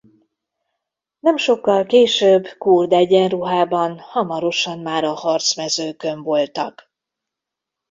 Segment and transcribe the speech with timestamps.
[1.19, 6.91] Nem sokkal később kurd egyenruhában hamarosan már a harcmezőkön voltak.